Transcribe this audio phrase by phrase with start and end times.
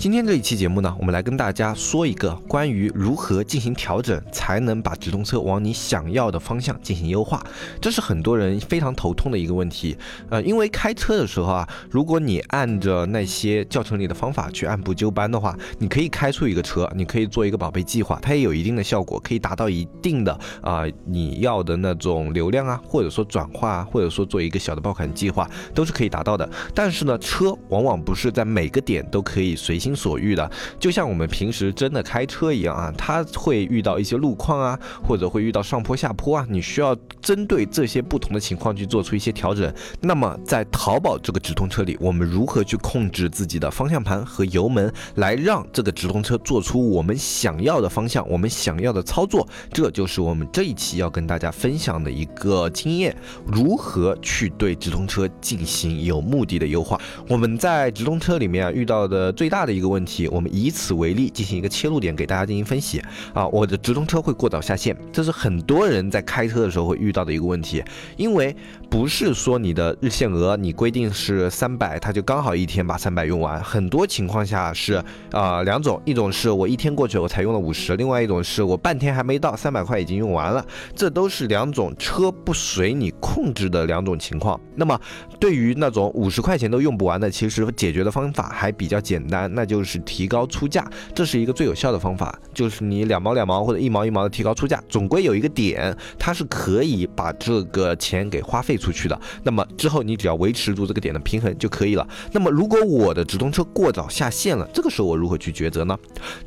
[0.00, 7.44] 今天这一期节目呢，我们来跟大家说一个关于如何进行调整，才能把直通车往你想要的方向进行优化。
[7.82, 9.94] 这是很多人非常头痛的一个问题。
[10.30, 20.32] 呃，因为开车的时候啊，如果你按着那些教程里的方法去按部就班的话，你可以开出一个车，你可以做一个宝贝计划，它也有一定的效果，可以达到一定的
[20.62, 26.48] 啊你要的那种流量啊，或者说转化啊，或者说做一个小的爆款计划，都是可以达到的。
[26.74, 29.89] 但是呢，车往往不是在每个点都可以随心。
[29.94, 39.72] 所欲的，就像我们平时真的开车一样啊，它会遇到一些路况啊，或者会遇到上坡下坡啊，你需要针对这些不同的情况去做出一些调整。
[40.00, 49.46] 那么在淘宝这个直通车里，我们如何去控制自己的方向盘和油门，来让这个直通车做出我们想要的方向，我们想要的操作？
[49.72, 57.00] 这就是我们这一期要跟大家分享的一个经验，如何去对直通车进行有目的的优化。
[57.28, 63.48] 我们在直通车里面啊遇到的最大的一一个问题，我们以此为例进行一个切入点，给大家进行分析啊。
[63.48, 67.82] 我的直通车会过早下线，这是很多人在开车的时候会遇到的一个问题，
[68.18, 68.54] 因为
[68.90, 73.58] 不是说你的日限额你规定是三百，它就刚好一天把三百用完。
[73.62, 80.62] 很多情况下是啊两种，一种是我一天过去我才用了五十，另外一种是我半天还没到三百块已经用完了，
[80.94, 84.60] 这都是两种车不随你控制的两种情况。
[84.74, 85.00] 那么
[85.38, 89.70] 对于那种五十块钱都用不完的，其实解决的方法还比较简单，那。
[89.70, 92.36] 就是提高出价，这是一个最有效的方法。
[92.52, 99.16] 就是你两毛两毛或者一毛一毛的提高出价，总归有一个点，它是可以把这个钱给花费出去的。
[99.44, 102.04] 那么之后你只要维持住这个点的平衡就可以了。
[102.32, 105.96] 那么如果我的直通车过早下线了，这个时候我如何去抉择呢？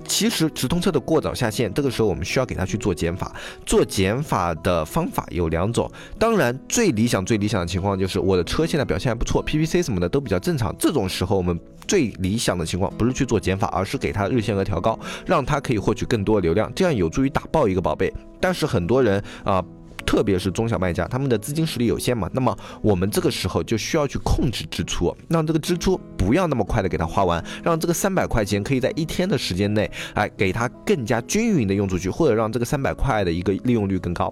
[0.06, 3.34] 其实直通车的过早下线，这个时候我们需要给它去做减法。
[3.66, 5.90] 做减法的方法有两种，
[6.20, 10.76] 当然最理想最理想的情况就是我的车现在表现还不错，PPC 什么的都比较正常。
[10.78, 11.58] 这种时候我们
[11.88, 13.14] 最理想的情况不是。
[13.14, 18.12] 去做减法，而是给它日限额调高，让它可以获取更多流量，这样有助于打爆一个宝贝。
[18.42, 19.64] 但是很多人啊，
[20.14, 34.32] 特别是中小卖家，他们的资金实力有限嘛，那么我们这个时候就需要去控制支出，让这个支出不要那么快的给它花完，让这个三百块钱可以在一天的时间内，哎，给它更加均匀的用出去，或者让这个三百块的一个利用率更高。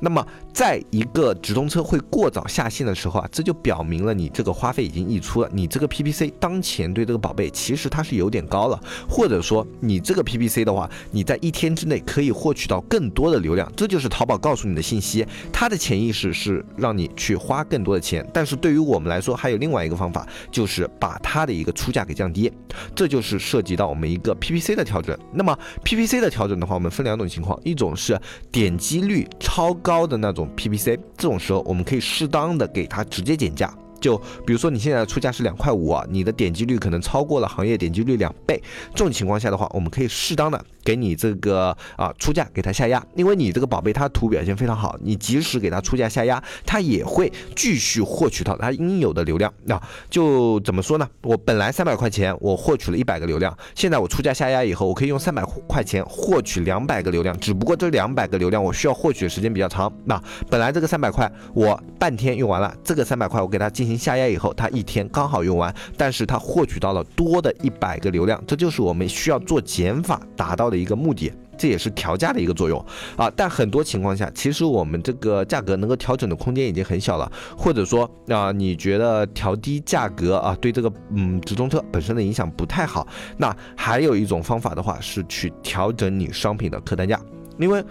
[0.00, 5.48] 那么，在一个直通车会过早下线的时候啊，这就表明了你这个花费已经溢出了。
[5.52, 15.26] 你这个 PPC 当前对这个宝贝其实它是有点高了，或者说你这个 PPC 的话，你在一天之内可以获取到更多的流量，这就是淘宝告诉你的信息。
[15.52, 22.50] 它的潜意识是让你去花更多的钱，但是对于我们来说，还有另外一个方法，就是把它的一个出价给降低。
[22.94, 25.16] 这就是涉及到我们一个 PPC 的调整。
[25.32, 28.18] 那么 PPC 的调整的话，我们分两种情况，一种是
[28.50, 29.65] 点击率超。
[29.66, 33.76] 超高的那种 PPC，这种时候我们可以适当的给它直接减价。
[34.00, 38.62] 就比如说你现在的出价是两块五啊，你的点击率可能超过了行业点击率两倍，
[38.94, 49.52] 这种情况下的话，我们可以适当的给你这个啊出价给它下压，因为你这个宝贝它图表现非常好，你即使给它出价下压，它也会继续获取到它应有的流量。
[49.64, 49.80] 那
[50.10, 51.08] 就怎么说呢？
[51.22, 59.92] 我本来三百块钱我获取了一百个流量，现在我出价下压以后，我可以用三百块钱获取两百个流量，只不过这两百个流量我需要获取的时间比较长。
[60.04, 60.20] 那
[60.50, 72.84] 本来这个三百块我半天用完了，这个三百块我给它进进行下压以后，它一天刚好用完，但是它获取到了多的一百个流量，这就是我们需要做减法达到的一个目的，这也是调价的一个作用
[73.16, 73.30] 啊。
[73.36, 87.20] 但很多情况下，其实我们这个价格能够调整的空间已经很小了，或者说啊，你觉得调低价格啊，对这个嗯直通车本身的影响不太好，那还有一种方法的话是去调整你商品的客单价，
[87.56, 87.84] 因为。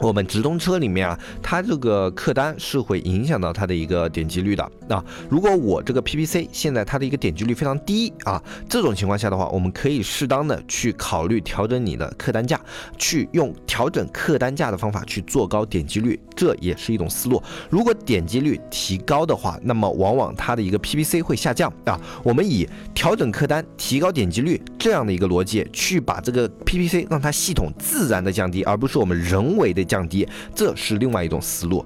[0.00, 5.04] 我们直通车里面啊，它这个客单是会影响到它的一个点击率的啊。
[5.28, 12.60] 如果我这个 PPC 现在它的一个点击率非常低啊，这种情况下的话，我们可以适当的去考虑调整你的客单价，
[12.98, 17.40] 去用调整客单价的方法去做高点击率，这也是一种思路。
[17.70, 22.00] 如果点击率提高的话，那么往往它的一个 PPC 会下降啊。
[22.24, 29.81] 我们以调整客单、提高点击率这样的一个逻辑去把这个 PPC 让它系统自然的降低，而不是我们人为的。
[29.84, 31.84] 降低，这是另外一种思路。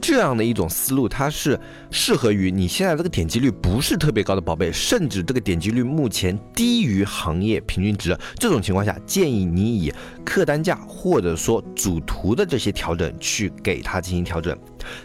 [0.00, 1.56] 这样的一种思路，它是
[1.92, 8.18] 适合于你现在这个点击率不是特别高的宝贝，甚至这个点击率目前低于行业平均值。
[8.34, 9.94] 这种情况下，建议你以
[10.24, 14.58] 客单价或者说主图的这些调整去给它进行调整。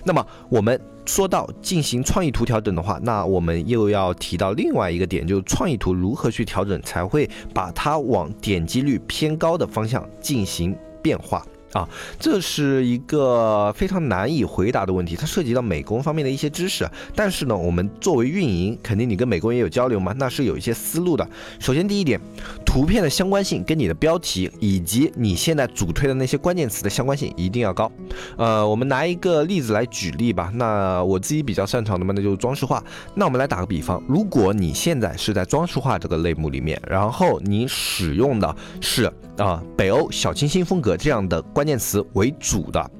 [0.03, 11.45] 那么我们说到进行创意图调整的话，那我们又要提到另外一个点，就是创意图如何去调整才会把它往点击率偏高的方向进行变化。
[11.73, 11.87] 啊，
[12.19, 16.89] 这是一个非常难以回答的问题，它涉及到美工方面的一些知识。
[17.13, 21.27] 但是呢，我们作为运营，肯定你跟美工也有交流嘛，那是有一些思路的。
[21.59, 22.19] 首先第一点，
[22.67, 27.89] 图片的相关性跟你的标题以及你现在主推的那些关键词的相关性一定要高。
[28.37, 30.51] 呃，我们拿一个例子来举例吧。
[30.53, 32.83] 那我自己比较擅长的嘛，那就是装饰画。
[33.15, 41.41] 那我们来打个比方，如果你现在是在装饰画这个类目里面，然后你使用的是啊北欧小清新风格这样的。
[41.53, 42.91] 关键词为主的，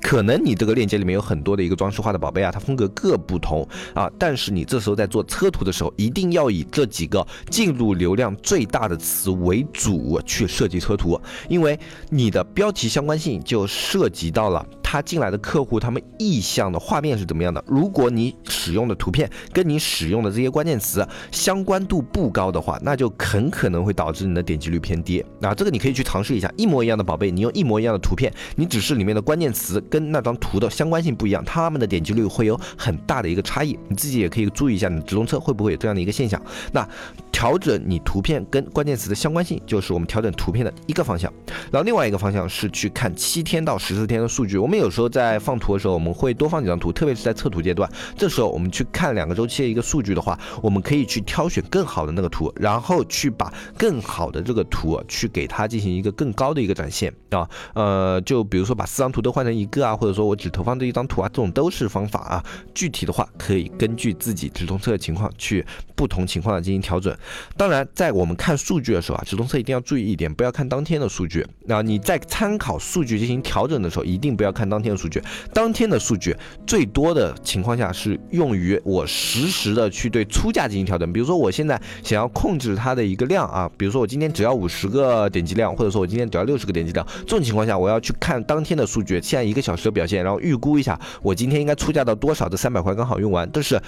[0.00, 11.78] 可能你这个链接里面有很多的一个装饰画的宝贝啊，它风格各不同啊，但是你这时候在做车图的时候，一定要以这几个进入流量最大的词为主去设计车图，因为
[12.08, 14.64] 你的标题相关性就涉及到了。
[14.90, 17.62] 他进来的客户，他们意向的画面是怎么样的？
[17.64, 25.24] 如果你使用的图片跟你使用的这些关键词相关度不高的话，那就很可能会导致你的点击率偏低。
[25.38, 33.78] 那这个你可以去尝试一下，一模一样的宝贝，你用一模一样的图片，你只是里面的关键词跟那张图的相关性不一样，他们的点击率会有很大的一个差异。
[33.86, 36.42] 你自己也可以注意一下，你的直通车会不会有这样的一个现象？
[36.72, 36.84] 那
[37.30, 41.32] 调整你图片跟关键词的相关性，就是我们调整图片的一个方向。
[41.70, 44.79] 然后另外一个方向是去看七天到十四天的数据，我们。
[44.80, 47.88] 有时候在放图的时候，我们会多放几张图，特别是在测图阶段。
[48.16, 57.48] 这时候我们去看两个周期的一个数据的话，我们可以去挑选更好的那个图，然后去把更好的这个图去给它进行一个更高的一个展现啊。
[57.74, 62.44] 呃，就比如说把四张图都换成一个啊，或者说我只投放这一张图啊，这种都是方法啊。
[62.74, 67.14] 具体的话可以根据自己直通车的情况去不同情况的进行调整。
[67.56, 71.46] 当然，在我们看数据的时候啊，直通车一定要注意一点，不要看当天的数据。
[71.66, 74.69] 那你在参考数据进行调整的时候，一定不要看。
[74.70, 75.22] 当天的数据，
[75.52, 76.34] 当天的数据
[76.66, 81.12] 最多的情况下是用于我实时的去对出价进行调整。
[81.12, 93.80] 比如说，我现在想要控制它的一个量啊，比如说我今天只要五十个点击量，或者说我今天只要六十个点击量，这种情况下，我要去看当天的数据，现在一个小时的表现，然后预估一下我今天应该出价到多少，的三百块刚好用完，这是。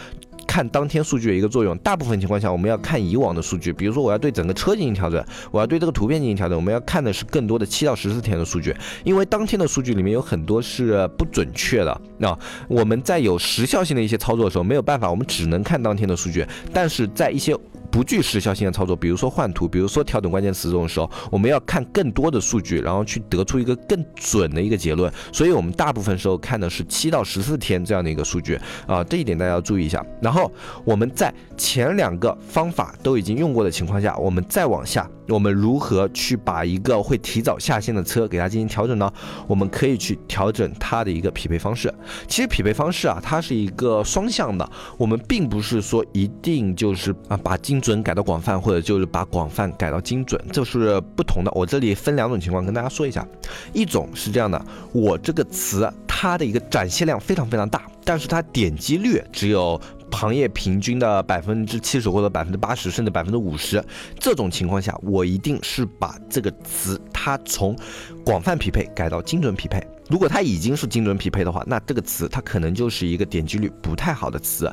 [0.52, 12.00] 看当天数据的一个作用，大部分情况下我们要看以往的数据，比如说我要对整个车进行调整，我要对这个图片进行调整，我们要看的是更多的七到十四天的数据，因为当天的数据里面有很多是不准确的。
[12.18, 12.38] 那
[12.68, 17.56] 我们在有时效性的一些操作的时候没有办法，我们只能看当天的数据，但是在一些
[17.92, 25.12] 不具时效性的操作，比如说换图，比如说调整关键词这种时候，我们要看更多的数据，然后去得出一个更准的一个结论。
[25.30, 30.04] 所以，我们大部分时候看的是七到十四天这样的一个数据啊，这一点大家要注意一下。
[30.22, 30.50] 然后，
[30.84, 35.06] 我们在前两个方法都已经用过的情况下，我们再往下。
[35.28, 39.10] 我们如何去把一个会提早下线的车给它进行调整呢？
[39.46, 41.92] 我们可以去调整它的一个匹配方式。
[42.26, 44.68] 其实匹配方式啊，它是一个双向的。
[44.98, 51.50] 我们并不是说一定就是啊把精准改到广泛，或者就是把广泛改到精准，这是不同的。
[51.54, 53.26] 我这里分两种情况跟大家说一下。
[53.74, 59.78] 一种是这样的，我这个词它的一个展现量非常非常大，但是它点击率只有。
[60.14, 63.82] 行业平均的百分之七十或者百分之八十，甚至百分之五十，
[64.20, 67.74] 这种情况下，我一定是把这个词它从
[68.22, 69.82] 广泛匹配改到精准匹配。
[70.08, 74.70] 如果它已经是精准匹配的话，那这个词它可能就是一个点击率不太好的词。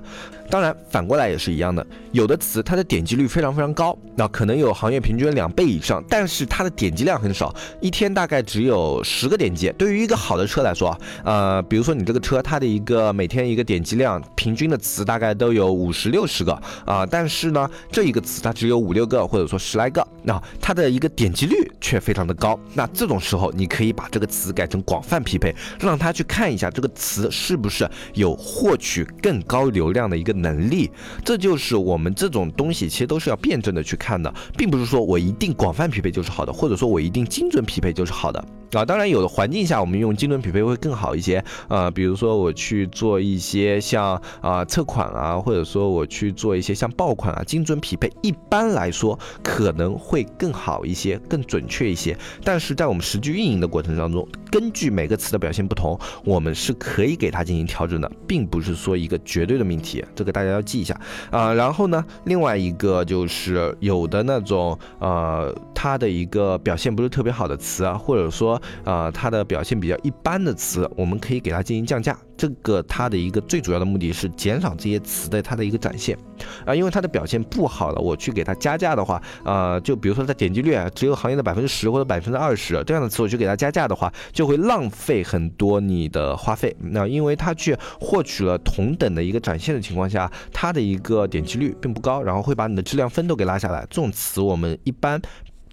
[0.50, 9.72] 当然，反过来也是一样的，有的词它的点击率非常非常高，那可能有行业平均两倍以上，但是它的点击量很少，一天大概只有十个点击。
[9.78, 16.52] 对于一个好的车来说，呃，比如说你这个车它的一个每天一个点击量，平均的词大概都有五十六十个
[16.84, 22.60] 啊，但是呢，这一个词它只有五六个或者说十来个，那它的一个点击率却非常的高。
[22.74, 30.34] 那这种时候，你可以把这个词改成广泛匹配，让他去看一下这个词是不是有获取更高流量的一个。
[30.40, 30.90] 能力，
[31.26, 38.42] 这就是我们这种东西，其实都是要辩证的去看的，并不是说我一定广泛匹配就是好的，或者说我一定精准匹配就是好的
[38.74, 38.86] 啊。
[38.86, 41.90] 当然，有的环境下我们用精准匹配会更好一些啊。
[41.92, 52.18] 比如说我去做一些像啊测款啊，或者说我去做一些像爆款啊，精准匹配一般来说可能会更好一些，更准确一些。
[52.44, 60.04] 但是在我们实际运营的过程当中，根据每个词的表现不同，我们是可以给它进行调整的，并不是说一个绝对的命题。
[60.16, 61.00] 这个大家要记一下
[61.32, 61.54] 啊。
[61.54, 72.18] 然后呢，另外一个就是有的那种呃，它的一个表现不是特别好的词啊，或者说说啊它的表现比较一般的词，我们可以给它进行降价。
[72.38, 76.18] 这个它的一个最主要的目的是减少这些词的它的一个展现
[76.66, 86.74] 啊，因为它的表现不好了，我去给它加价的话，啊，就比如说它点击率只有行业的百分之十或者百分之二十这样的词，我去给它加价的话，就会浪费很多你的花费。
[86.80, 93.82] 那因为它去获取了同等的一个展现的情况下，它的一个点击率并不高，然后会把你的质量分都给拉下来。
[93.90, 95.22] 这种词我们一般。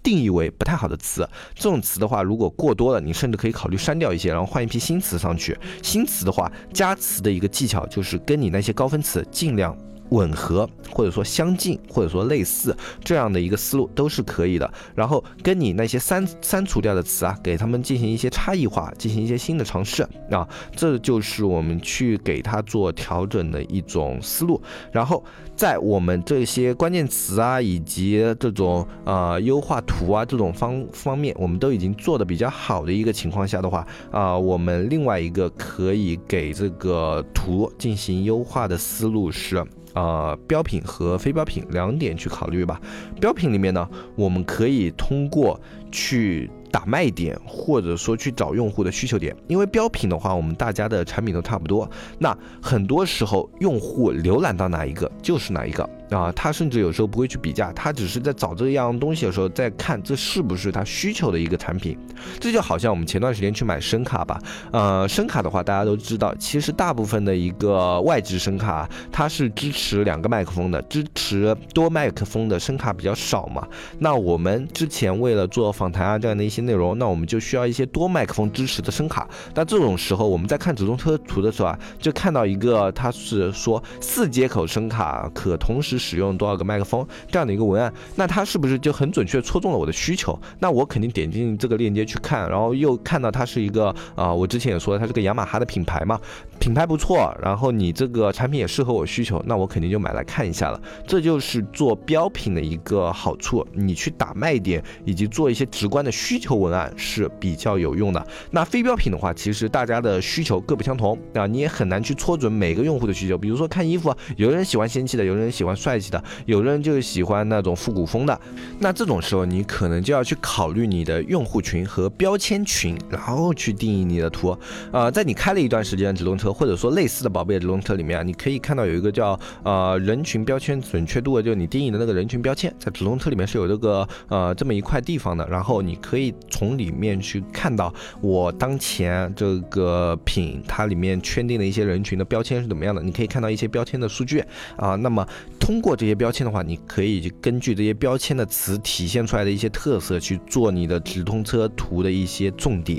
[0.07, 5.59] 定义为不太好的词，这种词的话，如果过多了，你甚至可以考虑删掉一些，然后换一批新词上去。
[5.83, 9.77] 新词的话，加词的一个技巧就是跟你那些高分词尽量。
[10.11, 14.73] 吻合或者说相近或者说类似这样的一个思路都是可以的。
[14.95, 24.61] 然后跟你那些删删除掉的词啊，给他们进行一些差异化，进行一些新的尝试啊，这就是我们去给它做调整的一种思路。
[24.93, 39.65] 然后在我们这些关键词啊，以及这种呃优化图啊这种方方面，我们都已经做的比较好的一个情况下的话啊，我们另外一个可以给这个图进行优化的思路是。
[39.97, 42.81] 呃，标品和非标品两点去考虑吧。
[43.21, 45.61] 标品里面呢，我们可以通过
[45.91, 46.49] 去。
[46.69, 51.89] 打卖点，或者说去找用户的需求点，因为标品的话，我们大家的产品都差不多。
[52.19, 61.99] 那很多时候，用户浏览到哪一个就是哪一个啊，他甚至有时候不会去比价，他只是在找这样东西的时候，在看这是不是他需求的一个产品。
[62.39, 64.39] 这就好像我们前段时间去买声卡吧，
[64.73, 73.67] 呃，声卡的话，大家都知道，其实大部分的一个外置声卡，它是支持两个麦克风的，支持多麦克风的声卡比较少嘛。
[73.99, 76.67] 那我们之前为了做访谈啊这样的一些。
[76.67, 79.29] 内容，那我们就需要一些多麦克风支持的声卡。
[79.55, 87.93] 那这种时候，我们在看直通车图的时候啊，就看到一个，它是说四接口声卡可同时使用多少个麦克风这样的一个文案。
[88.17, 90.37] 那它是不是就很准确戳中了我的需求？
[90.59, 96.21] 那我肯定点进这个链接去看，然后又看到它是一个啊，我之前也说它是个雅马哈的品牌嘛，
[96.59, 100.81] 品牌不错，然后你这个产品也适合我需求，那我肯定就买来看一下了。
[101.07, 106.57] 这就是做标品的一个好处，你去打卖点以及做一些直观的需求。
[106.57, 108.27] 文案是比较有用的。
[108.51, 113.37] 那非标品的话，其实大家的需求各不相同啊，你也很难去戳准每个用户的需求。
[113.37, 118.37] 比如说看衣服，有的人喜欢仙气的，有的人喜欢帅气的，有的人就喜欢那种复古风的。
[118.81, 124.59] 那这种时候，你可能就要去考虑你的用户群和标签群，然后去定义你的图。
[124.91, 136.35] 呃，在你开了一段时间直通车，或者说类似的宝贝直通车里面，你可以看到有一个叫呃人群标签准确度，就你定义的那个人群标签，在直通车里面是有这个呃这么一块地方的，然后你可以。
[136.49, 144.43] 从里面去看到我当前这个品它里面圈定的一些人群的标签是怎么样的，你可以看到一些标签的数据
[144.77, 144.95] 啊。
[144.95, 145.27] 那么
[145.61, 152.99] 通通过这些标签的话，你可以根据这些标签的词体现出来的一些特色去做你的直通车图的一些重点。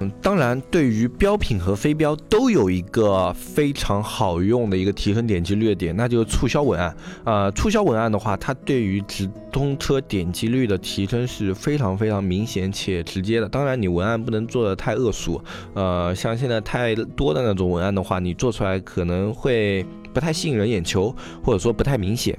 [0.00, 6.96] 嗯，当然对于标品和非标都有一个非常好用的一个提升点击率的点，那就是促销文案。
[7.24, 12.72] 呃，促销文案的话，它对于直通车点击率的提升是非常非常明显。
[12.72, 15.38] 且直接的，当然你文案不能做的太恶俗，
[15.74, 19.84] 呃，像现在太多的那种文案的话，你做出来可能会
[20.18, 22.36] 不太吸引人眼球，或者说不太明显。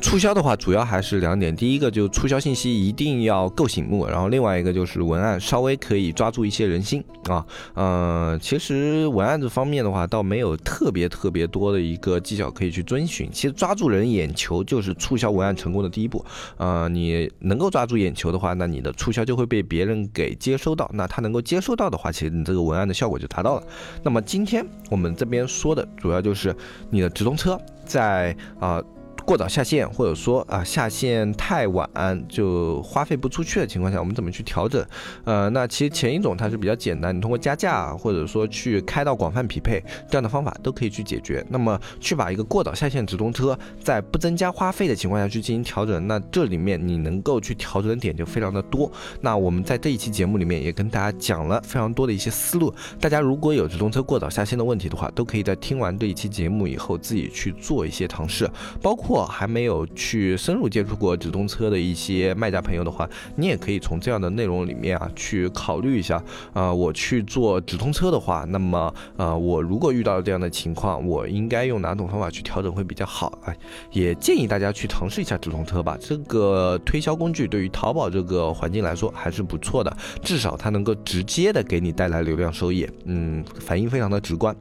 [0.00, 1.54] 促销的话，主要还是两点。
[1.54, 7.44] 第一个就是促销信息一定要够醒目，然后另外一个就是文案稍微可以抓住一些人心啊。
[7.74, 13.28] 呃，其实文案这方面的话，倒没有特别特别多的一个技巧可以去遵循。
[13.30, 16.24] 其实抓住人眼球就是促销文案成功的第一步。
[16.56, 20.90] 呃，你能够抓住眼球的话，那你的促销就会被别人给接收到。
[20.94, 23.62] 那他能够接收到的话，其实你这个文案的效果就达到了。
[24.02, 26.54] 那么今天我们这边说的主要就是
[26.90, 28.82] 你的直通车在啊。
[29.30, 31.88] 过早下线，或者说啊下线太晚
[32.28, 34.84] 就花费不出去的情况下，我们怎么去调整？
[35.22, 41.46] 呃，那其实前一种它是比较简单，你通过加价或者说去开到广泛匹配这样的方法都可以去解决。
[41.48, 48.90] 那么去把一个过早下线直通车在不增加花费的情况下去进行调整，那这里面你能够去调整的点就非常的多。
[49.20, 58.50] 那我们在这一期节目里面也跟大家讲了非常多的一些思路，大家如果有直通车过早下线的问题的话，都可以在听完这一期节目以后自己去做一些尝试，
[58.82, 59.19] 包括。
[59.24, 66.22] 还没有去深入接触过直通车的一些卖家朋友的话，你也可以从这样的内容里面啊去考虑一下。
[66.52, 73.38] 啊，我去做直通车的话，那么呃，我如果遇到了这样的情况，我应该用哪种方法去调整会比较好？
[73.44, 73.56] 哎，
[73.92, 75.96] 也建议大家去尝试一下直通车吧。
[76.00, 82.88] 这个推销工具对于淘宝这个环境来说还是不错的，至少它能够直接的给你带来流量收益。
[83.04, 84.54] 嗯，反应非常的直观。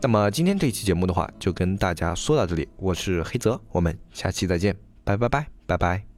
[0.00, 2.68] 那么今天这一期节目的话，就跟大家说到这里。
[2.76, 6.13] 我是黑泽，我们下期再见，拜拜拜拜拜。